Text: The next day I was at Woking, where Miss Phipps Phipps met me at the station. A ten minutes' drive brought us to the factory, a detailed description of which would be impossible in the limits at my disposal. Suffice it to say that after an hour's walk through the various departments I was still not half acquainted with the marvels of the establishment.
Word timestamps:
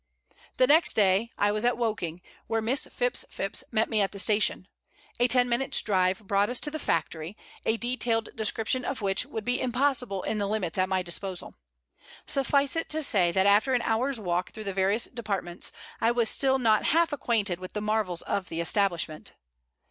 The 0.57 0.65
next 0.65 0.93
day 0.95 1.29
I 1.37 1.51
was 1.51 1.63
at 1.63 1.77
Woking, 1.77 2.23
where 2.47 2.59
Miss 2.59 2.87
Phipps 2.91 3.23
Phipps 3.29 3.63
met 3.71 3.87
me 3.87 4.01
at 4.01 4.11
the 4.11 4.17
station. 4.17 4.67
A 5.19 5.27
ten 5.27 5.47
minutes' 5.47 5.83
drive 5.83 6.21
brought 6.25 6.49
us 6.49 6.59
to 6.61 6.71
the 6.71 6.79
factory, 6.79 7.37
a 7.67 7.77
detailed 7.77 8.29
description 8.35 8.83
of 8.83 9.03
which 9.03 9.27
would 9.27 9.45
be 9.45 9.61
impossible 9.61 10.23
in 10.23 10.39
the 10.39 10.47
limits 10.47 10.79
at 10.79 10.89
my 10.89 11.03
disposal. 11.03 11.53
Suffice 12.25 12.75
it 12.75 12.89
to 12.89 13.03
say 13.03 13.31
that 13.31 13.45
after 13.45 13.75
an 13.75 13.83
hour's 13.83 14.19
walk 14.19 14.53
through 14.53 14.63
the 14.63 14.73
various 14.73 15.03
departments 15.05 15.71
I 16.01 16.09
was 16.09 16.31
still 16.31 16.57
not 16.57 16.85
half 16.85 17.13
acquainted 17.13 17.59
with 17.59 17.73
the 17.73 17.79
marvels 17.81 18.23
of 18.23 18.49
the 18.49 18.59
establishment. 18.59 19.33